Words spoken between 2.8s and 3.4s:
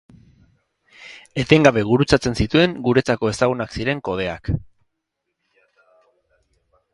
guretzako